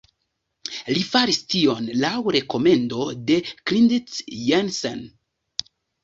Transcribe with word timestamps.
Li 0.93 1.01
faris 1.09 1.37
tion 1.53 1.89
laŭ 2.03 2.13
rekomendo 2.35 3.03
de 3.31 3.37
Klindt-Jensen. 3.49 5.05